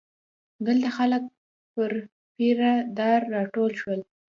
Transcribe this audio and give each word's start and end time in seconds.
دلته 0.65 0.87
خلک 0.97 1.23
پر 1.73 1.91
پیره 2.35 2.73
دار 2.97 3.21
راټول 3.33 3.71
شول. 3.81 3.99